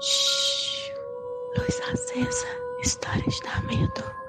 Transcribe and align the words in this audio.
Shhh. 0.00 0.92
Luz 1.56 1.80
acesa. 1.92 2.46
Histórias 2.82 3.40
da 3.40 3.60
medo. 3.62 4.20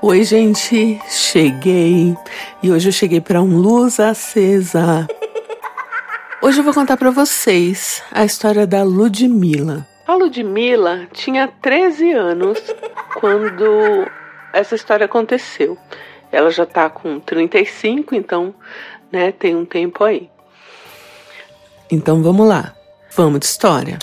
Oi, 0.00 0.24
gente, 0.24 1.00
cheguei. 1.08 2.16
E 2.62 2.70
hoje 2.70 2.88
eu 2.88 2.92
cheguei 2.92 3.20
para 3.20 3.42
um 3.42 3.58
luz 3.58 4.00
acesa. 4.00 5.06
Hoje 6.40 6.60
eu 6.60 6.64
vou 6.64 6.72
contar 6.72 6.96
para 6.96 7.10
vocês 7.10 8.02
a 8.12 8.24
história 8.24 8.66
da 8.66 8.84
Ludmilla. 8.84 9.86
A 10.08 10.14
Ludmilla 10.14 11.06
tinha 11.12 11.46
13 11.46 12.12
anos 12.12 12.58
quando 13.20 14.10
essa 14.54 14.74
história 14.74 15.04
aconteceu. 15.04 15.76
Ela 16.32 16.50
já 16.50 16.64
tá 16.64 16.88
com 16.88 17.20
35, 17.20 18.14
então, 18.14 18.54
né, 19.12 19.32
tem 19.32 19.54
um 19.54 19.66
tempo 19.66 20.02
aí. 20.02 20.30
Então 21.90 22.22
vamos 22.22 22.48
lá. 22.48 22.74
Vamos 23.14 23.40
de 23.40 23.44
história. 23.44 23.98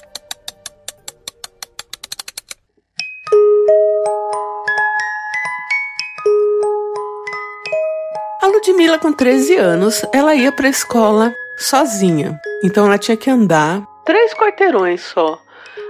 A 8.44 8.46
Ludmilla, 8.46 9.00
com 9.00 9.12
13 9.12 9.56
anos, 9.56 10.06
ela 10.14 10.36
ia 10.36 10.52
para 10.52 10.68
a 10.68 10.70
escola 10.70 11.34
sozinha. 11.58 12.40
Então 12.64 12.86
ela 12.86 13.00
tinha 13.00 13.18
que 13.18 13.32
andar 13.32 13.84
três 14.06 14.36
quarteirões 14.36 15.02
só 15.02 15.44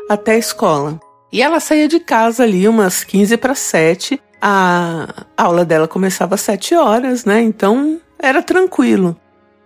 até 0.09 0.33
a 0.33 0.37
escola. 0.37 0.99
E 1.31 1.41
ela 1.41 1.59
saía 1.59 1.87
de 1.87 1.99
casa 1.99 2.43
ali 2.43 2.67
umas 2.67 3.03
15 3.03 3.37
para 3.37 3.55
7. 3.55 4.21
A 4.41 5.25
aula 5.35 5.65
dela 5.65 5.87
começava 5.87 6.35
às 6.35 6.41
7 6.41 6.75
horas, 6.75 7.25
né? 7.25 7.41
Então 7.41 7.99
era 8.19 8.41
tranquilo. 8.41 9.17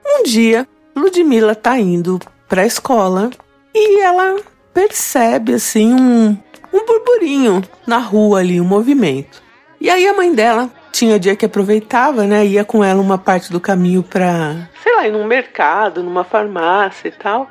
Um 0.05 0.23
dia, 0.23 0.67
Ludmilla 0.95 1.53
tá 1.53 1.77
indo 1.77 2.19
para 2.47 2.63
a 2.63 2.65
escola 2.65 3.29
e 3.73 4.01
ela 4.01 4.37
percebe 4.73 5.53
assim 5.53 5.93
um, 5.93 6.37
um 6.73 6.85
burburinho 6.85 7.61
na 7.85 7.97
rua 7.97 8.39
ali, 8.39 8.59
um 8.59 8.65
movimento. 8.65 9.41
E 9.79 9.89
aí 9.89 10.07
a 10.07 10.13
mãe 10.13 10.33
dela 10.33 10.69
tinha 10.91 11.19
dia 11.19 11.35
que 11.35 11.45
aproveitava, 11.45 12.23
né? 12.25 12.45
Ia 12.45 12.65
com 12.65 12.83
ela 12.83 13.01
uma 13.01 13.17
parte 13.17 13.51
do 13.51 13.59
caminho 13.59 14.03
para, 14.03 14.69
sei 14.83 14.95
lá, 14.95 15.07
ir 15.07 15.11
num 15.11 15.25
mercado, 15.25 16.03
numa 16.03 16.23
farmácia 16.23 17.07
e 17.07 17.11
tal. 17.11 17.49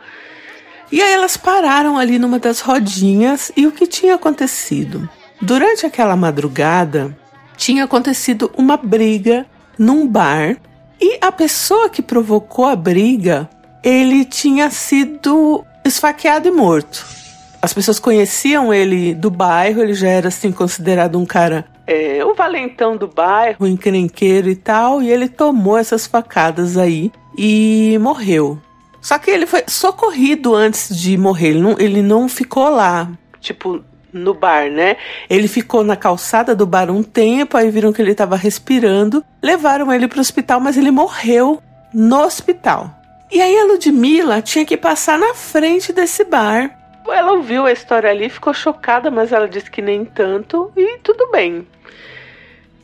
E 0.91 1.03
aí 1.03 1.12
elas 1.12 1.36
pararam 1.36 1.98
ali 1.98 2.19
numa 2.19 2.39
das 2.39 2.61
rodinhas 2.61 3.53
e 3.56 3.67
o 3.67 3.72
que 3.72 3.86
tinha 3.86 4.14
acontecido? 4.14 5.08
Durante 5.41 5.84
aquela 5.84 6.17
madrugada, 6.17 7.17
tinha 7.56 7.84
acontecido 7.84 8.50
uma 8.56 8.77
briga 8.77 9.47
num 9.78 10.06
bar 10.06 10.56
e 11.00 11.19
a 11.20 11.30
pessoa 11.30 11.89
que 11.89 12.03
provocou 12.03 12.64
a 12.64 12.75
briga, 12.75 13.48
ele 13.84 14.25
tinha 14.25 14.70
sido 14.70 15.64
esfaqueado 15.84 16.48
e 16.48 16.50
morto. 16.50 17.06
As 17.61 17.73
pessoas 17.73 17.98
conheciam 17.98 18.73
ele 18.73 19.14
do 19.14 19.30
bairro, 19.30 19.83
ele 19.83 19.95
já 19.95 20.08
era 20.08 20.28
assim 20.28 20.50
considerado 20.50 21.19
um 21.19 21.27
cara 21.27 21.67
é, 21.89 22.23
o 22.23 22.34
valentão 22.34 22.98
do 22.98 23.08
bairro, 23.08 23.67
encrenqueiro 23.67 24.50
e 24.50 24.55
tal, 24.55 25.02
e 25.02 25.11
ele 25.11 25.27
tomou 25.27 25.78
essas 25.78 26.06
facadas 26.06 26.77
aí 26.77 27.11
e 27.36 27.97
morreu. 27.98 28.58
Só 29.01 29.19
que 29.19 29.31
ele 29.31 29.47
foi 29.47 29.65
socorrido 29.69 30.55
antes 30.55 30.97
de 30.97 31.17
morrer. 31.17 31.49
Ele 31.49 31.61
não, 31.61 31.77
ele 31.79 32.03
não 32.03 32.29
ficou 32.29 32.69
lá, 32.69 33.09
tipo, 33.41 33.83
no 34.13 34.35
bar, 34.35 34.71
né? 34.71 34.97
Ele 35.29 35.49
ficou 35.49 35.85
na 35.85 35.97
calçada 35.97 36.55
do 36.55 36.67
bar 36.67 36.91
um 36.91 37.03
tempo, 37.03 37.57
aí 37.57 37.71
viram 37.71 37.93
que 37.93 38.03
ele 38.03 38.13
estava 38.13 38.37
respirando, 38.37 39.25
levaram 39.43 39.93
ele 39.93 40.09
para 40.09 40.19
o 40.19 40.21
hospital, 40.21 40.61
mas 40.61 40.77
ele 40.77 40.91
morreu 40.91 41.63
no 41.93 42.20
hospital. 42.20 42.91
E 43.31 43.41
aí 43.41 43.58
a 43.58 43.64
Ludmilla 43.64 44.41
tinha 44.41 44.64
que 44.64 44.77
passar 44.77 45.19
na 45.19 45.35
frente 45.35 45.92
desse 45.92 46.25
bar. 46.25 46.75
Ela 47.07 47.33
ouviu 47.33 47.67
a 47.67 47.73
história 47.73 48.11
ali, 48.11 48.29
ficou 48.29 48.53
chocada, 48.53 49.11
mas 49.11 49.33
ela 49.33 49.48
disse 49.48 49.70
que 49.70 49.81
nem 49.81 50.05
tanto 50.05 50.70
e 50.77 50.98
tudo 50.98 51.31
bem. 51.31 51.67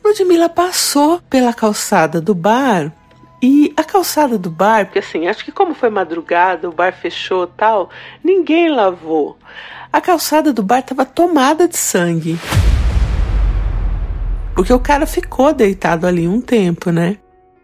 Ludmilla 0.03 0.49
passou 0.49 1.19
pela 1.29 1.53
calçada 1.53 2.21
do 2.21 2.35
bar 2.35 2.91
e 3.41 3.73
a 3.75 3.83
calçada 3.83 4.37
do 4.37 4.49
bar, 4.49 4.85
porque 4.85 4.99
assim, 4.99 5.27
acho 5.27 5.43
que 5.43 5.51
como 5.51 5.73
foi 5.73 5.89
madrugada, 5.89 6.69
o 6.69 6.71
bar 6.71 6.93
fechou 6.93 7.47
tal, 7.47 7.89
ninguém 8.23 8.69
lavou. 8.69 9.37
A 9.91 10.01
calçada 10.01 10.51
do 10.51 10.63
bar 10.63 10.79
estava 10.79 11.05
tomada 11.05 11.67
de 11.67 11.77
sangue. 11.77 12.37
Porque 14.55 14.71
o 14.71 14.79
cara 14.79 15.05
ficou 15.05 15.53
deitado 15.53 16.07
ali 16.07 16.27
um 16.27 16.39
tempo, 16.39 16.89
né? 16.89 17.17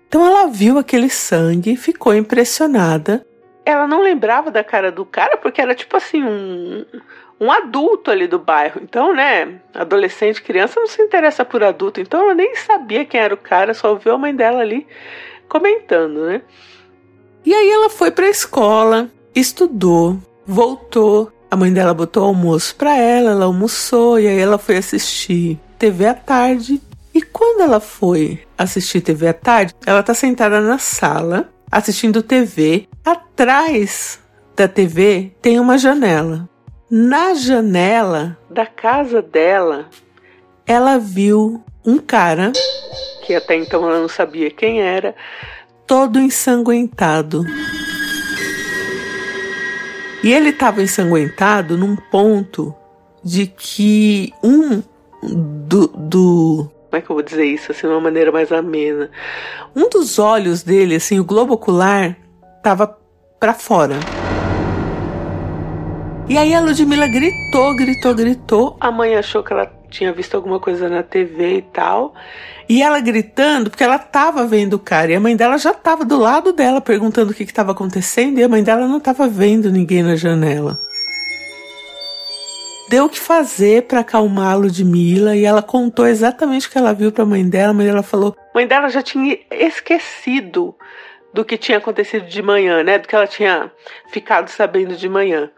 Então 0.07 0.25
ela 0.25 0.47
viu 0.47 0.77
aquele 0.77 1.09
sangue, 1.09 1.77
ficou 1.77 2.13
impressionada. 2.13 3.25
Ela 3.65 3.87
não 3.87 4.01
lembrava 4.01 4.51
da 4.51 4.63
cara 4.63 4.91
do 4.91 5.05
cara 5.05 5.37
porque 5.37 5.61
era 5.61 5.73
tipo 5.73 5.95
assim 5.95 6.21
um, 6.21 6.85
um 7.39 7.49
adulto 7.49 8.11
ali 8.11 8.27
do 8.27 8.37
bairro. 8.37 8.81
Então, 8.83 9.13
né, 9.13 9.61
adolescente, 9.73 10.41
criança 10.41 10.79
não 10.79 10.87
se 10.87 11.01
interessa 11.01 11.45
por 11.45 11.63
adulto. 11.63 12.01
Então 12.01 12.21
ela 12.21 12.35
nem 12.35 12.55
sabia 12.55 13.05
quem 13.05 13.21
era 13.21 13.33
o 13.33 13.37
cara, 13.37 13.73
só 13.73 13.95
viu 13.95 14.13
a 14.13 14.17
mãe 14.17 14.35
dela 14.35 14.59
ali 14.59 14.85
comentando, 15.51 16.27
né? 16.27 16.41
E 17.45 17.53
aí 17.53 17.69
ela 17.69 17.89
foi 17.89 18.09
para 18.09 18.25
a 18.25 18.29
escola, 18.29 19.09
estudou, 19.35 20.17
voltou. 20.47 21.29
A 21.49 21.57
mãe 21.57 21.73
dela 21.73 21.93
botou 21.93 22.23
almoço 22.23 22.73
para 22.77 22.95
ela, 22.95 23.31
ela 23.31 23.43
almoçou 23.43 24.17
e 24.17 24.27
aí 24.27 24.39
ela 24.39 24.57
foi 24.57 24.77
assistir 24.77 25.59
TV 25.77 26.05
à 26.05 26.13
tarde. 26.13 26.81
E 27.13 27.21
quando 27.21 27.59
ela 27.61 27.81
foi 27.81 28.39
assistir 28.57 29.01
TV 29.01 29.27
à 29.27 29.33
tarde, 29.33 29.75
ela 29.85 30.01
tá 30.01 30.13
sentada 30.13 30.61
na 30.61 30.77
sala 30.77 31.49
assistindo 31.69 32.23
TV. 32.23 32.87
Atrás 33.03 34.21
da 34.55 34.69
TV 34.69 35.33
tem 35.41 35.59
uma 35.59 35.77
janela. 35.77 36.47
Na 36.89 37.33
janela 37.33 38.37
da 38.49 38.65
casa 38.65 39.21
dela, 39.21 39.89
ela 40.71 40.97
viu 40.97 41.61
um 41.85 41.97
cara 41.97 42.53
que 43.25 43.35
até 43.35 43.55
então 43.57 43.85
ela 43.87 43.99
não 43.99 44.07
sabia 44.07 44.49
quem 44.49 44.81
era, 44.81 45.13
todo 45.85 46.17
ensanguentado. 46.17 47.45
E 50.23 50.31
ele 50.31 50.49
estava 50.49 50.81
ensanguentado 50.81 51.77
num 51.77 51.95
ponto 51.95 52.73
de 53.21 53.47
que 53.47 54.31
um 54.41 54.81
do, 55.21 55.87
do, 55.87 56.71
Como 56.89 56.97
é 56.97 57.01
que 57.01 57.09
eu 57.09 57.15
vou 57.15 57.23
dizer 57.23 57.43
isso 57.43 57.73
assim, 57.73 57.81
de 57.81 57.87
uma 57.87 57.99
maneira 57.99 58.31
mais 58.31 58.49
amena? 58.49 59.11
Um 59.75 59.89
dos 59.89 60.19
olhos 60.19 60.63
dele, 60.63 60.95
assim, 60.95 61.19
o 61.19 61.25
globo 61.25 61.55
ocular, 61.55 62.15
estava 62.57 62.97
para 63.37 63.53
fora. 63.53 63.95
E 66.29 66.37
aí 66.37 66.53
a 66.53 66.61
Ludmilla 66.61 67.07
gritou, 67.07 67.75
gritou, 67.75 68.15
gritou. 68.15 68.77
A 68.79 68.89
mãe 68.89 69.15
achou 69.15 69.43
que 69.43 69.51
ela 69.51 69.80
tinha 69.91 70.11
visto 70.11 70.35
alguma 70.35 70.59
coisa 70.59 70.89
na 70.89 71.03
TV 71.03 71.57
e 71.57 71.61
tal. 71.61 72.15
E 72.67 72.81
ela 72.81 72.99
gritando, 72.99 73.69
porque 73.69 73.83
ela 73.83 73.99
tava 73.99 74.45
vendo 74.47 74.73
o 74.75 74.79
cara. 74.79 75.11
E 75.11 75.15
a 75.15 75.19
mãe 75.19 75.35
dela 75.35 75.57
já 75.57 75.73
tava 75.73 76.03
do 76.05 76.17
lado 76.17 76.53
dela, 76.53 76.81
perguntando 76.81 77.31
o 77.31 77.33
que 77.33 77.43
estava 77.43 77.73
acontecendo. 77.73 78.39
E 78.39 78.43
a 78.43 78.49
mãe 78.49 78.63
dela 78.63 78.87
não 78.87 78.99
tava 78.99 79.27
vendo 79.27 79.71
ninguém 79.71 80.01
na 80.01 80.15
janela. 80.15 80.79
Deu 82.89 83.05
o 83.05 83.09
que 83.09 83.19
fazer 83.19 83.83
para 83.83 83.99
acalmar 83.99 84.53
a 84.53 84.55
Ludmilla. 84.55 85.35
E 85.35 85.45
ela 85.45 85.61
contou 85.61 86.07
exatamente 86.07 86.67
o 86.67 86.71
que 86.71 86.77
ela 86.77 86.93
viu 86.93 87.11
para 87.11 87.23
a 87.23 87.27
mãe 87.27 87.47
dela. 87.47 87.71
A 87.71 87.73
mãe 87.73 87.85
dela 87.85 88.03
falou: 88.03 88.35
mãe 88.55 88.65
dela 88.65 88.89
já 88.89 89.01
tinha 89.01 89.37
esquecido 89.51 90.75
do 91.33 91.45
que 91.45 91.57
tinha 91.57 91.77
acontecido 91.77 92.25
de 92.25 92.41
manhã, 92.41 92.83
né? 92.83 92.97
Do 92.97 93.07
que 93.07 93.15
ela 93.15 93.27
tinha 93.27 93.71
ficado 94.11 94.49
sabendo 94.49 94.95
de 94.95 95.07
manhã. 95.07 95.49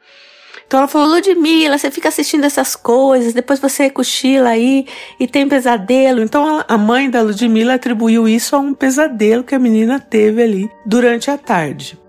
Então 0.66 0.80
ela 0.80 0.88
falou: 0.88 1.08
Ludmilla, 1.08 1.78
você 1.78 1.92
fica 1.92 2.10
assistindo 2.10 2.46
essas 2.46 2.76
coisas, 2.76 3.34
depois 3.34 3.60
você 3.60 3.90
cochila 3.90 4.50
aí 4.50 4.86
e 5.20 5.28
tem 5.28 5.48
pesadelo. 5.48 6.22
Então 6.22 6.64
a 6.68 6.78
mãe 6.78 7.10
da 7.10 7.22
Ludmilla 7.22 7.76
atribuiu 7.76 8.28
isso 8.28 8.56
a 8.56 8.60
um 8.60 8.74
pesadelo 8.74 9.44
que 9.44 9.56
a 9.56 9.60
menina 9.60 10.00
teve 10.00 10.42
ali 10.42 10.70
durante 10.86 11.30
a 11.30 11.38
tarde. 11.38 12.00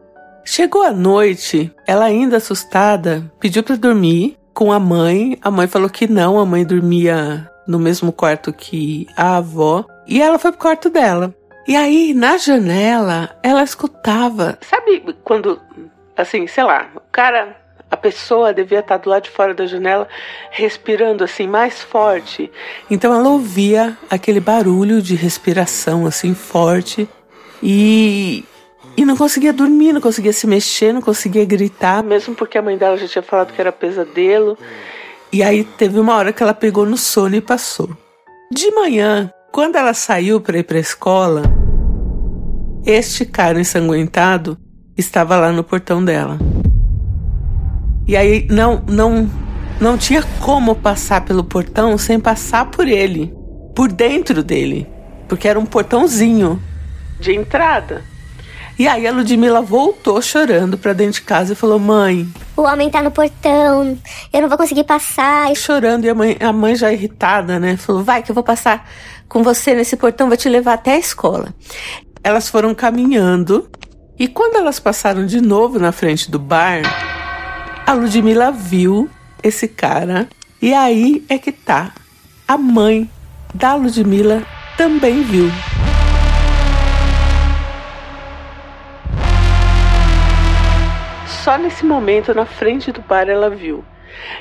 Chegou 0.44 0.82
a 0.82 0.93
noite, 0.93 1.75
ela 1.87 2.05
ainda 2.05 2.37
assustada, 2.37 3.32
pediu 3.40 3.62
para 3.62 3.76
dormir 3.76 4.37
com 4.52 4.70
a 4.70 4.79
mãe. 4.79 5.38
A 5.40 5.50
mãe 5.50 5.67
falou 5.67 5.88
que 5.88 6.06
não, 6.06 6.38
a 6.38 6.44
mãe 6.44 6.64
dormia 6.64 7.50
no 7.67 7.79
mesmo 7.79 8.12
quarto 8.12 8.52
que 8.52 9.06
a 9.17 9.38
avó. 9.38 9.87
E 10.06 10.20
ela 10.20 10.38
foi 10.38 10.52
pro 10.52 10.61
quarto 10.61 10.90
dela. 10.90 11.34
E 11.67 11.75
aí, 11.75 12.12
na 12.12 12.37
janela, 12.37 13.34
ela 13.43 13.62
escutava. 13.62 14.58
Sabe 14.61 15.17
quando, 15.25 15.58
assim, 16.14 16.46
sei 16.46 16.62
lá, 16.62 16.90
o 16.94 17.00
cara 17.11 17.56
a 17.94 17.96
pessoa 17.96 18.52
devia 18.52 18.81
estar 18.81 18.96
do 18.96 19.08
lado 19.08 19.23
de 19.23 19.31
fora 19.31 19.55
da 19.55 19.67
janela 19.67 20.08
respirando 20.50 21.23
assim 21.23 21.46
mais 21.46 21.81
forte. 21.81 22.50
Então 22.91 23.14
ela 23.14 23.29
ouvia 23.29 23.96
aquele 24.11 24.41
barulho 24.41 25.00
de 25.00 25.14
respiração 25.14 26.05
assim 26.05 26.35
forte 26.35 27.08
e 27.62 28.44
e 28.96 29.05
não 29.05 29.17
conseguia 29.17 29.52
dormir, 29.52 29.93
não 29.93 30.00
conseguia 30.00 30.32
se 30.32 30.46
mexer, 30.46 30.93
não 30.93 31.00
conseguia 31.00 31.44
gritar, 31.44 32.02
mesmo 32.02 32.32
porque 32.35 32.56
a 32.56 32.62
mãe 32.62 32.76
dela 32.76 32.96
já 32.96 33.08
tinha 33.08 33.23
falado 33.23 33.52
que 33.52 33.61
era 33.61 33.73
pesadelo. 33.73 34.56
E 35.32 35.43
aí 35.43 35.64
teve 35.64 35.99
uma 35.99 36.14
hora 36.14 36.32
que 36.32 36.43
ela 36.43 36.55
pegou 36.55 36.87
no 36.87 36.96
sono 36.96 37.35
e 37.35 37.41
passou. 37.41 37.91
De 38.52 38.70
manhã, 38.70 39.32
quando 39.50 39.75
ela 39.76 39.94
saiu 39.94 40.41
para 40.41 40.58
ir 40.58 40.62
para 40.62 40.76
a 40.76 40.81
escola, 40.81 41.43
este 42.87 43.25
cara 43.25 43.61
ensanguentado 43.61 44.56
estava 44.96 45.37
lá 45.37 45.50
no 45.50 45.64
portão 45.64 46.05
dela. 46.05 46.38
E 48.06 48.17
aí 48.17 48.47
não 48.51 48.83
não 48.87 49.31
não 49.81 49.97
tinha 49.99 50.23
como 50.41 50.75
passar 50.75 51.23
pelo 51.23 51.43
portão 51.43 51.97
sem 51.99 52.21
passar 52.21 52.67
por 52.67 52.87
ele, 52.87 53.35
por 53.75 53.91
dentro 53.91 54.43
dele, 54.43 54.87
porque 55.29 55.49
era 55.49 55.59
um 55.59 55.67
portãozinho 55.67 56.62
de 57.19 57.33
entrada. 57.33 58.03
E 58.79 58.89
aí 58.89 59.06
a 59.06 59.12
Ludmilla 59.12 59.62
voltou 59.62 60.21
chorando 60.21 60.77
para 60.77 60.93
dentro 60.93 61.15
de 61.15 61.23
casa 61.23 61.53
e 61.53 61.56
falou: 61.56 61.79
"Mãe, 61.79 62.29
o 62.56 62.62
homem 62.62 62.91
tá 62.91 63.01
no 63.01 63.11
portão, 63.11 63.97
eu 64.33 64.43
não 64.43 64.49
vou 64.49 64.59
conseguir 64.59 64.85
passar". 64.85 65.55
Chorando 65.56 66.05
e 66.05 66.11
a 66.11 66.15
mãe, 66.15 66.37
a 66.41 66.53
mãe 66.53 66.77
já 66.77 66.93
irritada, 66.93 67.59
né, 67.59 67.77
falou: 67.77 68.03
"Vai 68.03 68.23
que 68.23 68.31
eu 68.31 68.35
vou 68.35 68.45
passar 68.45 68.89
com 69.29 69.43
você 69.43 69.75
nesse 69.75 69.97
portão, 69.97 70.29
vou 70.29 70.37
te 70.37 70.49
levar 70.49 70.75
até 70.75 70.95
a 70.95 70.99
escola". 70.99 71.55
Elas 72.23 72.49
foram 72.49 72.75
caminhando 72.75 73.71
e 74.19 74.29
quando 74.29 74.56
elas 74.56 74.79
passaram 74.79 75.25
de 75.25 75.41
novo 75.41 75.79
na 75.79 75.93
frente 75.93 76.31
do 76.31 76.39
bar, 76.39 76.83
a 77.86 77.92
Ludmilla 77.92 78.50
viu 78.50 79.10
esse 79.42 79.69
cara 79.69 80.28
e 80.60 80.72
aí 80.72 81.25
é 81.28 81.38
que 81.38 81.52
tá. 81.52 81.92
A 82.48 82.56
mãe 82.56 83.08
da 83.54 83.75
Ludmilla 83.75 84.42
também 84.76 85.22
viu. 85.22 85.50
Só 91.26 91.58
nesse 91.58 91.84
momento, 91.84 92.34
na 92.34 92.46
frente 92.46 92.90
do 92.90 93.02
bar, 93.02 93.28
ela 93.28 93.50
viu. 93.50 93.84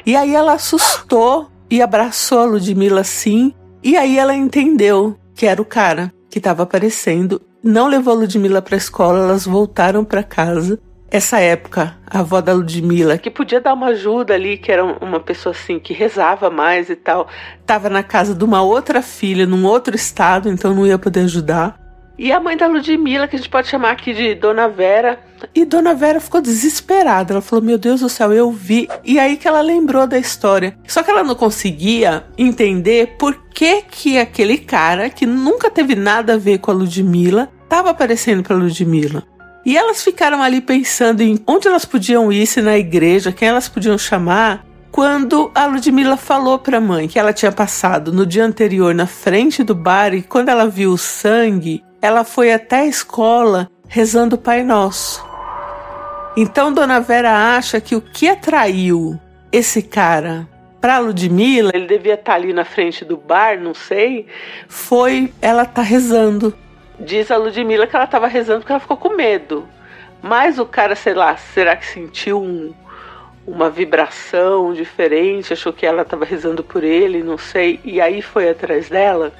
E 0.05 0.15
aí 0.15 0.33
ela 0.33 0.53
assustou 0.53 1.49
e 1.69 1.81
abraçou 1.81 2.39
a 2.39 2.45
Ludmilla 2.45 3.01
assim. 3.01 3.53
E 3.83 3.97
aí 3.97 4.17
ela 4.17 4.33
entendeu 4.33 5.17
que 5.35 5.45
era 5.45 5.61
o 5.61 5.65
cara 5.65 6.13
que 6.29 6.37
estava 6.37 6.63
aparecendo. 6.63 7.41
Não 7.61 7.87
levou 7.87 8.13
a 8.13 8.17
Ludmilla 8.17 8.61
para 8.61 8.75
a 8.75 8.77
escola, 8.77 9.19
elas 9.19 9.45
voltaram 9.45 10.05
para 10.05 10.23
casa 10.23 10.79
essa 11.13 11.39
época, 11.39 11.95
a 12.07 12.21
avó 12.21 12.41
da 12.41 12.53
Ludmilla, 12.53 13.19
que 13.19 13.29
podia 13.29 13.61
dar 13.61 13.75
uma 13.75 13.89
ajuda 13.89 14.33
ali, 14.33 14.57
que 14.57 14.71
era 14.71 14.83
uma 14.83 15.19
pessoa 15.19 15.53
assim 15.53 15.77
que 15.77 15.93
rezava 15.93 16.49
mais 16.49 16.89
e 16.89 16.95
tal, 16.95 17.27
estava 17.61 17.87
na 17.87 18.01
casa 18.01 18.33
de 18.33 18.43
uma 18.43 18.63
outra 18.63 18.99
filha, 18.99 19.45
num 19.45 19.63
outro 19.63 19.95
estado, 19.95 20.49
então 20.49 20.73
não 20.73 20.87
ia 20.87 20.97
poder 20.97 21.19
ajudar. 21.19 21.79
E 22.17 22.31
a 22.31 22.39
mãe 22.39 22.57
da 22.57 22.65
Ludmilla, 22.65 23.27
que 23.27 23.35
a 23.35 23.39
gente 23.39 23.49
pode 23.49 23.67
chamar 23.67 23.91
aqui 23.91 24.11
de 24.11 24.33
Dona 24.33 24.67
Vera. 24.67 25.19
E 25.53 25.65
Dona 25.65 25.93
Vera 25.93 26.19
ficou 26.19 26.41
desesperada. 26.41 27.33
Ela 27.33 27.41
falou: 27.41 27.63
Meu 27.63 27.77
Deus 27.77 28.01
do 28.01 28.09
céu, 28.09 28.31
eu 28.31 28.51
vi. 28.51 28.87
E 29.03 29.19
aí 29.19 29.35
que 29.35 29.47
ela 29.47 29.61
lembrou 29.61 30.05
da 30.05 30.17
história. 30.17 30.77
Só 30.87 31.01
que 31.01 31.09
ela 31.09 31.23
não 31.23 31.33
conseguia 31.35 32.23
entender 32.37 33.15
por 33.17 33.35
que, 33.49 33.81
que 33.81 34.19
aquele 34.19 34.59
cara, 34.59 35.09
que 35.09 35.25
nunca 35.25 35.71
teve 35.71 35.95
nada 35.95 36.35
a 36.35 36.37
ver 36.37 36.59
com 36.59 36.69
a 36.69 36.73
Ludmilla, 36.73 37.49
estava 37.63 37.89
aparecendo 37.89 38.43
para 38.43 38.55
Ludmilla. 38.55 39.23
E 39.65 39.77
elas 39.77 40.03
ficaram 40.03 40.41
ali 40.41 40.59
pensando 40.59 41.21
em 41.21 41.39
onde 41.47 41.67
elas 41.67 41.85
podiam 41.85 42.31
ir, 42.31 42.45
se 42.45 42.61
na 42.61 42.77
igreja, 42.77 43.31
quem 43.31 43.47
elas 43.47 43.69
podiam 43.69 43.97
chamar, 43.97 44.65
quando 44.91 45.49
a 45.55 45.65
Ludmilla 45.65 46.17
falou 46.17 46.59
para 46.59 46.77
a 46.77 46.81
mãe 46.81 47.07
que 47.07 47.17
ela 47.17 47.33
tinha 47.33 47.51
passado 47.51 48.11
no 48.11 48.25
dia 48.25 48.45
anterior 48.45 48.93
na 48.93 49.07
frente 49.07 49.63
do 49.63 49.73
bar 49.73 50.13
e 50.13 50.21
quando 50.21 50.49
ela 50.49 50.67
viu 50.67 50.91
o 50.91 50.97
sangue, 50.97 51.83
ela 52.01 52.23
foi 52.23 52.51
até 52.53 52.81
a 52.81 52.85
escola 52.85 53.69
rezando 53.87 54.35
o 54.35 54.39
Pai 54.39 54.63
Nosso. 54.63 55.25
Então 56.35 56.73
Dona 56.73 56.99
Vera 56.99 57.55
acha 57.55 57.79
que 57.79 57.95
o 57.95 58.01
que 58.01 58.27
atraiu 58.27 59.19
esse 59.51 59.81
cara 59.81 60.47
para 60.81 60.99
Ludmilla, 60.99 61.71
ele 61.73 61.87
devia 61.87 62.15
estar 62.15 62.33
tá 62.33 62.37
ali 62.37 62.51
na 62.51 62.65
frente 62.65 63.05
do 63.05 63.15
bar, 63.15 63.57
não 63.57 63.73
sei, 63.73 64.27
foi 64.67 65.33
ela 65.41 65.63
tá 65.63 65.81
rezando 65.81 66.53
Diz 66.99 67.31
a 67.31 67.37
Ludmilla 67.37 67.87
que 67.87 67.95
ela 67.95 68.05
estava 68.05 68.27
rezando 68.27 68.59
porque 68.59 68.71
ela 68.71 68.79
ficou 68.79 68.97
com 68.97 69.15
medo. 69.15 69.67
Mas 70.21 70.57
o 70.57 70.65
cara, 70.65 70.95
sei 70.95 71.13
lá, 71.13 71.35
será 71.35 71.75
que 71.75 71.85
sentiu 71.85 72.41
um, 72.41 72.73
uma 73.45 73.69
vibração 73.69 74.73
diferente? 74.73 75.51
Achou 75.51 75.73
que 75.73 75.85
ela 75.85 76.03
estava 76.03 76.23
rezando 76.23 76.63
por 76.63 76.83
ele, 76.83 77.23
não 77.23 77.37
sei. 77.37 77.79
E 77.83 77.99
aí 77.99 78.21
foi 78.21 78.49
atrás 78.49 78.89
dela. 78.89 79.33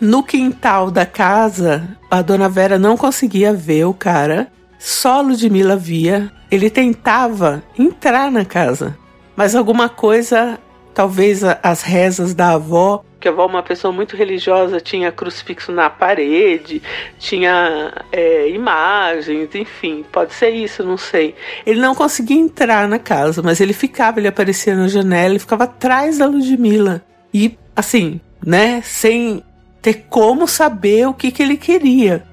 No 0.00 0.22
quintal 0.22 0.90
da 0.90 1.06
casa, 1.06 1.96
a 2.10 2.20
dona 2.20 2.48
Vera 2.48 2.78
não 2.78 2.96
conseguia 2.96 3.52
ver 3.52 3.84
o 3.84 3.94
cara. 3.94 4.48
Só 4.78 5.18
a 5.18 5.20
Ludmilla 5.20 5.76
via. 5.76 6.32
Ele 6.50 6.68
tentava 6.68 7.62
entrar 7.78 8.30
na 8.30 8.44
casa. 8.44 8.98
Mas 9.36 9.54
alguma 9.54 9.88
coisa, 9.88 10.58
talvez 10.94 11.42
as 11.44 11.82
rezas 11.82 12.34
da 12.34 12.52
avó, 12.52 13.04
que 13.24 13.28
a 13.28 13.30
avó, 13.30 13.46
uma 13.46 13.62
pessoa 13.62 13.90
muito 13.90 14.16
religiosa, 14.16 14.78
tinha 14.82 15.10
crucifixo 15.10 15.72
na 15.72 15.88
parede, 15.88 16.82
tinha 17.18 17.90
é, 18.12 18.50
imagens, 18.50 19.54
enfim, 19.54 20.04
pode 20.12 20.34
ser 20.34 20.50
isso, 20.50 20.84
não 20.84 20.98
sei. 20.98 21.34
Ele 21.64 21.80
não 21.80 21.94
conseguia 21.94 22.36
entrar 22.36 22.86
na 22.86 22.98
casa, 22.98 23.40
mas 23.42 23.62
ele 23.62 23.72
ficava, 23.72 24.20
ele 24.20 24.28
aparecia 24.28 24.76
na 24.76 24.88
janela, 24.88 25.30
ele 25.30 25.38
ficava 25.38 25.64
atrás 25.64 26.18
da 26.18 26.26
Ludmilla. 26.26 27.02
E, 27.32 27.56
assim, 27.74 28.20
né, 28.44 28.82
sem 28.84 29.42
ter 29.80 30.04
como 30.10 30.46
saber 30.46 31.08
o 31.08 31.14
que, 31.14 31.30
que 31.30 31.42
ele 31.42 31.56
queria. 31.56 32.26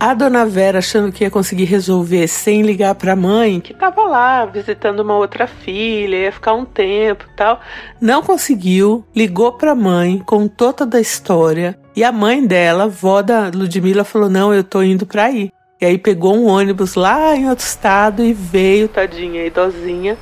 A 0.00 0.14
dona 0.14 0.46
Vera, 0.46 0.78
achando 0.78 1.12
que 1.12 1.24
ia 1.24 1.30
conseguir 1.30 1.64
resolver 1.66 2.26
sem 2.26 2.62
ligar 2.62 2.94
para 2.94 3.12
a 3.12 3.16
mãe, 3.16 3.60
que 3.60 3.74
estava 3.74 4.02
lá 4.04 4.46
visitando 4.46 5.00
uma 5.00 5.14
outra 5.14 5.46
filha, 5.46 6.16
ia 6.16 6.32
ficar 6.32 6.54
um 6.54 6.64
tempo 6.64 7.26
tal, 7.36 7.60
não 8.00 8.22
conseguiu, 8.22 9.04
ligou 9.14 9.52
para 9.52 9.72
a 9.72 9.74
mãe, 9.74 10.18
contou 10.24 10.72
toda 10.72 10.96
a 10.96 11.02
história, 11.02 11.78
e 11.94 12.02
a 12.02 12.10
mãe 12.10 12.46
dela, 12.46 12.88
vó 12.88 13.20
da 13.20 13.50
Ludmilla, 13.54 14.02
falou: 14.02 14.30
Não, 14.30 14.54
eu 14.54 14.64
tô 14.64 14.82
indo 14.82 15.04
para 15.04 15.24
aí. 15.24 15.52
E 15.78 15.84
aí 15.84 15.98
pegou 15.98 16.34
um 16.34 16.46
ônibus 16.46 16.94
lá 16.94 17.36
em 17.36 17.50
outro 17.50 17.66
estado 17.66 18.24
e 18.24 18.32
veio, 18.32 18.88
tadinha, 18.88 19.44
idosinha, 19.44 20.16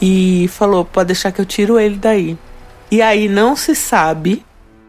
e 0.00 0.48
falou: 0.48 0.86
Pode 0.86 1.08
deixar 1.08 1.32
que 1.32 1.40
eu 1.40 1.44
tiro 1.44 1.78
ele 1.78 1.96
daí. 1.96 2.38
E 2.90 3.02
aí 3.02 3.28
não 3.28 3.54
se 3.56 3.74
sabe 3.74 4.42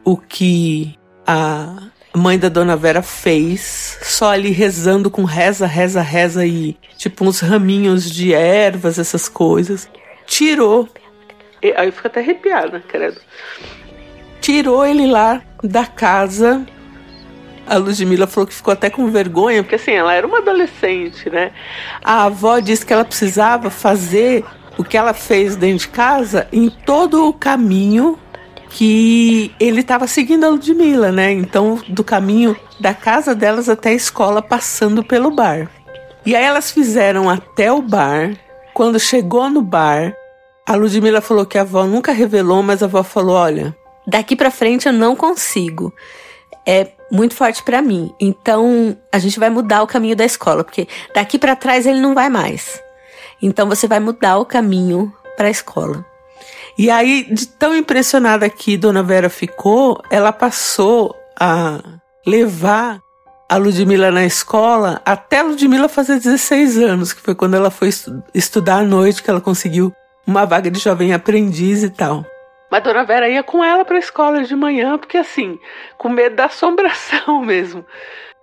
o 0.05 0.15
que 0.15 0.95
a 1.27 1.89
mãe 2.15 2.37
da 2.37 2.47
dona 2.49 2.75
Vera 2.75 3.01
fez, 3.01 3.97
só 4.01 4.31
ali 4.31 4.51
rezando 4.51 5.09
com 5.09 5.23
reza, 5.23 5.65
reza, 5.65 6.01
reza 6.01 6.45
e 6.45 6.77
tipo 6.97 7.25
uns 7.25 7.39
raminhos 7.39 8.09
de 8.09 8.33
ervas, 8.33 8.99
essas 8.99 9.27
coisas. 9.27 9.89
Tirou. 10.25 10.87
E, 11.61 11.73
aí 11.75 11.91
fica 11.91 12.07
até 12.07 12.19
arrepiada, 12.19 12.81
credo. 12.87 13.19
Tirou 14.41 14.85
ele 14.85 15.07
lá 15.07 15.41
da 15.63 15.85
casa. 15.85 16.65
A 17.65 17.77
Ludmilla 17.77 18.27
falou 18.27 18.45
que 18.45 18.53
ficou 18.53 18.73
até 18.73 18.89
com 18.89 19.09
vergonha, 19.09 19.63
porque 19.63 19.75
assim, 19.75 19.91
ela 19.91 20.13
era 20.13 20.27
uma 20.27 20.39
adolescente, 20.39 21.29
né? 21.29 21.51
A 22.03 22.25
avó 22.25 22.59
disse 22.59 22.85
que 22.85 22.91
ela 22.91 23.05
precisava 23.05 23.69
fazer 23.69 24.43
o 24.77 24.83
que 24.83 24.97
ela 24.97 25.13
fez 25.13 25.55
dentro 25.55 25.79
de 25.79 25.87
casa 25.87 26.47
em 26.51 26.69
todo 26.69 27.27
o 27.27 27.33
caminho 27.33 28.19
que 28.73 29.53
ele 29.59 29.81
estava 29.81 30.07
seguindo 30.07 30.45
a 30.45 30.49
Ludmilla, 30.49 31.11
né? 31.11 31.31
Então, 31.31 31.79
do 31.87 32.03
caminho 32.03 32.57
da 32.79 32.91
casa 32.91 33.35
delas 33.35 33.69
até 33.69 33.89
a 33.89 33.93
escola, 33.93 34.41
passando 34.41 35.03
pelo 35.03 35.29
bar. 35.29 35.69
E 36.25 36.35
aí 36.35 36.43
elas 36.43 36.71
fizeram 36.71 37.29
até 37.29 37.71
o 37.71 37.83
bar. 37.83 38.35
Quando 38.73 38.99
chegou 38.99 39.47
no 39.47 39.61
bar, 39.61 40.15
a 40.65 40.75
Ludmilla 40.75 41.21
falou 41.21 41.45
que 41.45 41.57
a 41.57 41.61
avó 41.61 41.85
nunca 41.85 42.11
revelou, 42.11 42.63
mas 42.63 42.81
a 42.81 42.87
avó 42.87 43.03
falou: 43.03 43.35
olha, 43.35 43.77
daqui 44.07 44.35
para 44.35 44.49
frente 44.49 44.87
eu 44.87 44.93
não 44.93 45.15
consigo. 45.15 45.93
É 46.65 46.87
muito 47.11 47.35
forte 47.35 47.61
para 47.61 47.79
mim. 47.79 48.11
Então 48.19 48.97
a 49.11 49.19
gente 49.19 49.39
vai 49.39 49.51
mudar 49.51 49.83
o 49.83 49.87
caminho 49.87 50.15
da 50.15 50.25
escola, 50.25 50.63
porque 50.63 50.87
daqui 51.13 51.37
para 51.37 51.55
trás 51.55 51.85
ele 51.85 52.01
não 52.01 52.15
vai 52.15 52.27
mais. 52.27 52.81
Então 53.39 53.69
você 53.69 53.87
vai 53.87 53.99
mudar 53.99 54.39
o 54.39 54.45
caminho 54.45 55.13
para 55.37 55.47
a 55.47 55.51
escola. 55.51 56.03
E 56.77 56.89
aí, 56.89 57.27
de 57.31 57.47
tão 57.47 57.75
impressionada 57.75 58.49
que 58.49 58.77
Dona 58.77 59.03
Vera 59.03 59.29
ficou, 59.29 60.01
ela 60.09 60.31
passou 60.31 61.15
a 61.39 61.79
levar 62.25 62.99
a 63.49 63.57
Ludmilla 63.57 64.09
na 64.11 64.25
escola 64.25 65.01
até 65.05 65.39
a 65.39 65.43
Ludmilla 65.43 65.87
fazer 65.87 66.15
16 66.15 66.77
anos, 66.79 67.13
que 67.13 67.21
foi 67.21 67.35
quando 67.35 67.55
ela 67.55 67.69
foi 67.69 67.89
estu 67.89 68.23
estudar 68.33 68.77
à 68.77 68.83
noite, 68.83 69.21
que 69.21 69.29
ela 69.29 69.41
conseguiu 69.41 69.93
uma 70.25 70.45
vaga 70.45 70.71
de 70.71 70.79
jovem 70.79 71.13
aprendiz 71.13 71.83
e 71.83 71.89
tal. 71.89 72.25
Mas 72.71 72.83
Dona 72.83 73.03
Vera 73.03 73.29
ia 73.29 73.43
com 73.43 73.63
ela 73.63 73.85
para 73.85 73.97
a 73.97 73.99
escola 73.99 74.43
de 74.43 74.55
manhã, 74.55 74.97
porque 74.97 75.17
assim, 75.17 75.59
com 75.97 76.09
medo 76.09 76.35
da 76.35 76.45
assombração 76.45 77.41
mesmo. 77.45 77.85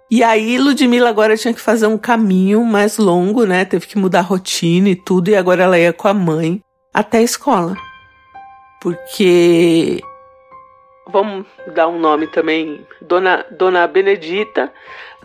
E 0.08 0.22
aí 0.22 0.58
Ludmilla 0.58 1.08
agora 1.08 1.36
tinha 1.36 1.54
que 1.54 1.60
fazer 1.60 1.86
um 1.86 1.98
caminho 1.98 2.64
mais 2.64 2.96
longo, 2.96 3.44
né? 3.44 3.64
Teve 3.64 3.86
que 3.86 3.98
mudar 3.98 4.20
a 4.20 4.22
rotina 4.22 4.90
e 4.90 4.94
tudo, 4.94 5.30
e 5.30 5.36
agora 5.36 5.64
ela 5.64 5.78
ia 5.78 5.92
com 5.92 6.06
a 6.06 6.14
mãe 6.14 6.60
até 6.94 7.18
a 7.18 7.22
escola 7.22 7.74
porque 8.80 10.00
vamos 11.12 11.46
dar 11.74 11.88
um 11.88 11.98
nome 11.98 12.26
também, 12.28 12.86
Dona 13.02 13.44
Dona 13.50 13.86
Benedita, 13.86 14.72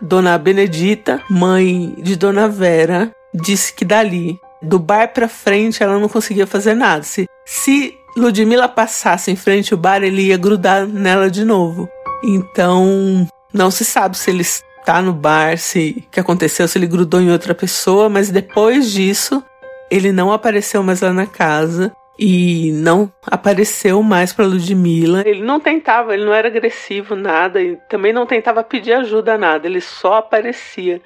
Dona 0.00 0.36
Benedita, 0.36 1.22
mãe 1.30 1.94
de 1.98 2.16
Dona 2.16 2.48
Vera, 2.48 3.10
disse 3.32 3.72
que 3.72 3.84
dali 3.84 4.38
do 4.60 4.78
bar 4.78 5.12
pra 5.12 5.28
frente 5.28 5.82
ela 5.82 5.98
não 5.98 6.08
conseguia 6.08 6.46
fazer 6.46 6.74
nada. 6.74 7.02
Se, 7.02 7.26
se 7.44 7.96
Ludmilla 8.16 8.68
passasse 8.68 9.30
em 9.30 9.36
frente 9.36 9.72
ao 9.72 9.78
bar, 9.78 10.02
ele 10.02 10.26
ia 10.26 10.36
grudar 10.36 10.86
nela 10.86 11.30
de 11.30 11.44
novo. 11.44 11.88
Então, 12.24 13.28
não 13.52 13.70
se 13.70 13.84
sabe 13.84 14.16
se 14.16 14.30
ele 14.30 14.42
está 14.42 15.00
no 15.00 15.12
bar, 15.12 15.58
se 15.58 16.04
o 16.06 16.10
que 16.10 16.20
aconteceu, 16.20 16.66
se 16.66 16.78
ele 16.78 16.86
grudou 16.86 17.20
em 17.20 17.30
outra 17.30 17.54
pessoa, 17.54 18.08
mas 18.08 18.30
depois 18.30 18.90
disso, 18.90 19.42
ele 19.90 20.12
não 20.12 20.32
apareceu 20.32 20.82
mais 20.82 21.00
lá 21.00 21.12
na 21.12 21.26
casa 21.26 21.92
e 22.18 22.72
não 22.72 23.12
apareceu 23.26 24.02
mais 24.02 24.32
para 24.32 24.46
Ludmilla. 24.46 25.22
Ele 25.26 25.42
não 25.42 25.60
tentava, 25.60 26.14
ele 26.14 26.24
não 26.24 26.32
era 26.32 26.48
agressivo 26.48 27.14
nada 27.14 27.62
e 27.62 27.76
também 27.88 28.12
não 28.12 28.26
tentava 28.26 28.62
pedir 28.62 28.94
ajuda 28.94 29.36
nada, 29.36 29.66
ele 29.66 29.80
só 29.80 30.14
aparecia. 30.14 31.00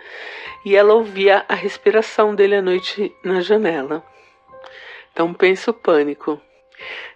E 0.64 0.76
ela 0.76 0.94
ouvia 0.94 1.44
a 1.48 1.54
respiração 1.54 2.34
dele 2.34 2.56
à 2.56 2.62
noite 2.62 3.12
na 3.24 3.40
janela. 3.40 4.04
Então 5.12 5.32
pensa 5.34 5.70
o 5.70 5.74
pânico. 5.74 6.40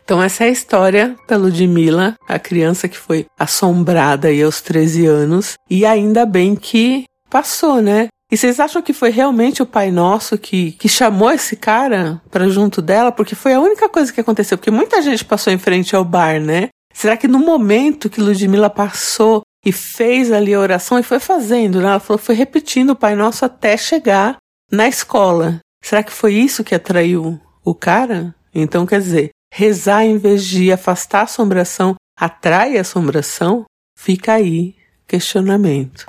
Então 0.04 0.22
essa 0.22 0.44
é 0.44 0.48
a 0.48 0.50
história 0.50 1.16
da 1.26 1.36
Ludmilla, 1.36 2.16
a 2.28 2.38
criança 2.38 2.88
que 2.88 2.98
foi 2.98 3.26
assombrada 3.38 4.28
aí 4.28 4.42
aos 4.42 4.60
13 4.60 5.06
anos 5.06 5.54
e 5.70 5.86
ainda 5.86 6.26
bem 6.26 6.54
que 6.54 7.04
passou, 7.30 7.80
né? 7.80 8.08
E 8.34 8.36
vocês 8.36 8.58
acham 8.58 8.82
que 8.82 8.92
foi 8.92 9.10
realmente 9.10 9.62
o 9.62 9.66
Pai 9.66 9.92
Nosso 9.92 10.36
que, 10.36 10.72
que 10.72 10.88
chamou 10.88 11.30
esse 11.30 11.54
cara 11.54 12.20
para 12.32 12.48
junto 12.48 12.82
dela? 12.82 13.12
Porque 13.12 13.36
foi 13.36 13.54
a 13.54 13.60
única 13.60 13.88
coisa 13.88 14.12
que 14.12 14.20
aconteceu. 14.20 14.58
Porque 14.58 14.72
muita 14.72 15.00
gente 15.02 15.24
passou 15.24 15.52
em 15.52 15.56
frente 15.56 15.94
ao 15.94 16.04
bar, 16.04 16.40
né? 16.40 16.66
Será 16.92 17.16
que 17.16 17.28
no 17.28 17.38
momento 17.38 18.10
que 18.10 18.20
Ludmilla 18.20 18.68
passou 18.68 19.42
e 19.64 19.70
fez 19.70 20.32
ali 20.32 20.52
a 20.52 20.58
oração 20.58 20.98
e 20.98 21.04
foi 21.04 21.20
fazendo, 21.20 21.80
né? 21.80 21.86
Ela 21.86 22.00
falou, 22.00 22.18
foi 22.18 22.34
repetindo 22.34 22.90
o 22.90 22.96
Pai 22.96 23.14
Nosso 23.14 23.44
até 23.44 23.76
chegar 23.76 24.36
na 24.68 24.88
escola. 24.88 25.60
Será 25.80 26.02
que 26.02 26.10
foi 26.10 26.34
isso 26.34 26.64
que 26.64 26.74
atraiu 26.74 27.40
o 27.64 27.72
cara? 27.72 28.34
Então, 28.52 28.84
quer 28.84 29.00
dizer, 29.00 29.30
rezar 29.54 30.04
em 30.04 30.18
vez 30.18 30.44
de 30.44 30.72
afastar 30.72 31.20
a 31.20 31.22
assombração 31.22 31.94
atrai 32.18 32.78
a 32.78 32.80
assombração? 32.80 33.64
Fica 33.96 34.32
aí 34.32 34.74
questionamento. 35.06 36.04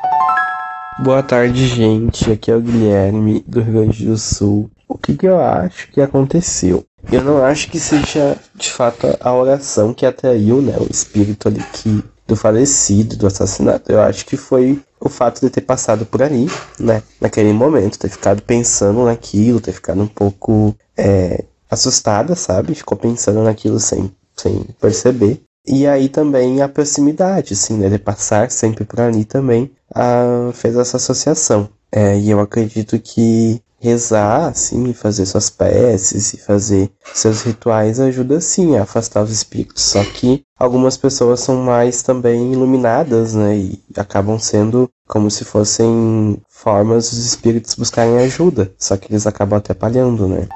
Boa 0.98 1.22
tarde, 1.22 1.68
gente. 1.68 2.32
Aqui 2.32 2.50
é 2.50 2.56
o 2.56 2.62
Guilherme, 2.62 3.44
do 3.46 3.60
Rio 3.62 3.74
Grande 3.74 4.06
do 4.06 4.18
Sul. 4.18 4.72
O 4.88 4.98
que, 4.98 5.14
que 5.14 5.28
eu 5.28 5.38
acho 5.40 5.92
que 5.92 6.00
aconteceu? 6.00 6.86
Eu 7.12 7.22
não 7.22 7.44
acho 7.44 7.70
que 7.70 7.80
seja 7.80 8.38
de 8.56 8.72
fato 8.72 9.06
a 9.20 9.34
oração 9.34 9.94
que 9.94 10.06
atraiu 10.06 10.62
né, 10.62 10.76
o 10.80 10.90
espírito 10.90 11.50
ali 11.50 11.62
que, 11.74 12.02
do 12.26 12.36
falecido, 12.36 13.18
do 13.18 13.28
assassinato. 13.28 13.92
Eu 13.92 14.02
acho 14.02 14.26
que 14.26 14.38
foi 14.38 14.82
o 15.00 15.10
fato 15.10 15.42
de 15.42 15.50
ter 15.50 15.62
passado 15.62 16.06
por 16.06 16.24
ali, 16.24 16.48
né, 16.80 17.04
naquele 17.20 17.52
momento, 17.52 18.00
ter 18.00 18.10
ficado 18.10 18.42
pensando 18.42 19.04
naquilo, 19.04 19.60
ter 19.60 19.74
ficado 19.74 20.02
um 20.02 20.08
pouco 20.08 20.74
é, 20.98 21.44
assustada, 21.70 22.36
sabe? 22.36 22.74
Ficou 22.74 22.98
pensando 22.98 23.44
naquilo 23.44 23.82
sem, 23.82 24.10
sem 24.34 24.64
perceber. 24.80 25.42
E 25.68 25.88
aí 25.88 26.10
também 26.10 26.62
a 26.62 26.70
proximidade, 26.70 27.54
assim, 27.54 27.78
né? 27.78 27.90
De 27.90 27.98
passar 27.98 28.52
sempre 28.52 28.86
por 28.86 29.02
ali 29.02 29.26
também 29.26 29.72
a, 29.94 30.52
fez 30.54 30.76
essa 30.76 30.98
associação. 30.98 31.70
É, 31.92 32.18
e 32.18 32.30
eu 32.30 32.40
acredito 32.40 33.00
que 33.00 33.62
rezar, 33.80 34.48
assim, 34.48 34.94
fazer 34.94 35.26
suas 35.26 35.50
preces 35.50 36.34
e 36.34 36.38
fazer 36.38 36.90
seus 37.14 37.44
rituais 37.44 38.00
ajuda, 38.00 38.42
sim, 38.42 38.76
a 38.76 38.84
afastar 38.84 39.24
os 39.24 39.32
espíritos. 39.32 39.84
Só 39.84 40.04
que 40.04 40.44
algumas 40.58 40.98
pessoas 40.98 41.42
são 41.42 41.58
mais 41.58 42.02
também 42.02 42.52
iluminadas, 42.52 43.34
né? 43.36 43.56
E 43.56 43.80
acabam 43.96 44.40
sendo 44.40 44.90
como 45.08 45.30
se 45.30 45.46
fossem 45.46 46.42
formas 46.50 47.12
dos 47.12 47.26
espíritos 47.26 47.76
buscarem 47.76 48.18
ajuda. 48.18 48.74
Só 48.78 48.98
que 48.98 49.12
eles 49.12 49.28
acabam 49.28 49.58
atrapalhando, 49.58 50.28
né? 50.28 50.48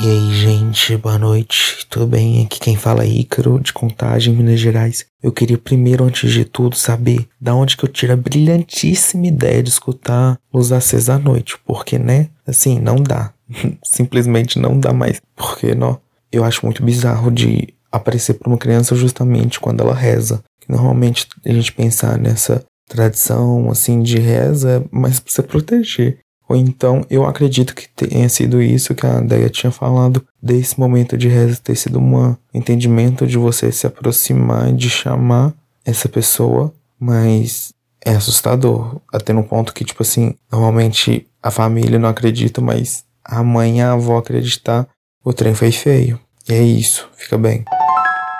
E 0.00 0.08
aí, 0.08 0.32
gente, 0.32 0.96
boa 0.96 1.18
noite, 1.18 1.84
tudo 1.90 2.06
bem? 2.06 2.44
Aqui 2.44 2.60
quem 2.60 2.76
fala 2.76 3.02
é 3.02 3.08
Ícaro, 3.08 3.58
de 3.58 3.72
Contagem, 3.72 4.32
Minas 4.32 4.60
Gerais. 4.60 5.04
Eu 5.20 5.32
queria 5.32 5.58
primeiro, 5.58 6.04
antes 6.04 6.30
de 6.30 6.44
tudo, 6.44 6.76
saber 6.76 7.26
da 7.40 7.52
onde 7.52 7.76
que 7.76 7.84
eu 7.84 7.88
tiro 7.88 8.12
a 8.12 8.16
brilhantíssima 8.16 9.26
ideia 9.26 9.60
de 9.60 9.70
escutar 9.70 10.38
Luz 10.54 10.70
Acesa 10.70 11.14
à 11.14 11.18
noite, 11.18 11.58
porque, 11.66 11.98
né, 11.98 12.28
assim, 12.46 12.78
não 12.78 12.94
dá. 12.94 13.32
Simplesmente 13.82 14.56
não 14.56 14.78
dá 14.78 14.92
mais, 14.92 15.20
porque, 15.34 15.74
não, 15.74 16.00
eu 16.30 16.44
acho 16.44 16.64
muito 16.64 16.80
bizarro 16.80 17.28
de 17.32 17.74
aparecer 17.90 18.34
para 18.34 18.48
uma 18.48 18.58
criança 18.58 18.94
justamente 18.94 19.58
quando 19.58 19.80
ela 19.80 19.94
reza. 19.94 20.44
Normalmente 20.68 21.26
a 21.44 21.52
gente 21.52 21.72
pensar 21.72 22.16
nessa 22.16 22.64
tradição, 22.88 23.68
assim, 23.68 24.00
de 24.00 24.20
reza, 24.20 24.84
mas 24.92 25.18
pra 25.18 25.32
você 25.32 25.42
proteger. 25.42 26.20
Ou 26.48 26.56
então, 26.56 27.04
eu 27.10 27.26
acredito 27.26 27.74
que 27.74 27.86
tenha 27.88 28.26
sido 28.28 28.62
isso 28.62 28.94
que 28.94 29.06
a 29.06 29.20
Deia 29.20 29.50
tinha 29.50 29.70
falado, 29.70 30.24
desse 30.42 30.80
momento 30.80 31.16
de 31.16 31.28
reza 31.28 31.60
ter 31.62 31.76
sido 31.76 31.98
um 32.00 32.34
entendimento 32.54 33.26
de 33.26 33.36
você 33.36 33.70
se 33.70 33.86
aproximar, 33.86 34.72
de 34.72 34.88
chamar 34.88 35.52
essa 35.84 36.08
pessoa, 36.08 36.72
mas 36.98 37.74
é 38.02 38.12
assustador. 38.12 38.98
Até 39.12 39.34
no 39.34 39.44
ponto 39.44 39.74
que, 39.74 39.84
tipo 39.84 40.02
assim, 40.02 40.34
normalmente 40.50 41.26
a 41.42 41.50
família 41.50 41.98
não 41.98 42.08
acredita, 42.08 42.62
mas 42.62 43.04
a 43.22 43.42
mãe 43.42 43.78
e 43.78 43.82
a 43.82 43.92
avó 43.92 44.16
acreditar, 44.16 44.88
o 45.22 45.34
trem 45.34 45.54
foi 45.54 45.70
feio. 45.70 46.18
E 46.48 46.54
é 46.54 46.62
isso, 46.62 47.10
fica 47.14 47.36
bem. 47.36 47.62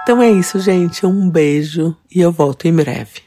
Então 0.02 0.22
é 0.22 0.30
isso, 0.30 0.58
gente. 0.58 1.04
Um 1.04 1.28
beijo 1.28 1.94
e 2.10 2.22
eu 2.22 2.32
volto 2.32 2.66
em 2.66 2.72
breve. 2.72 3.20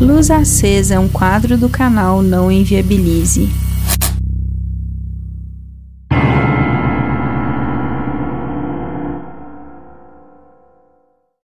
Luz 0.00 0.30
Acesa 0.30 0.94
é 0.94 0.98
um 0.98 1.08
quadro 1.08 1.58
do 1.58 1.68
canal 1.68 2.22
Não 2.22 2.50
Inviabilize 2.50 3.50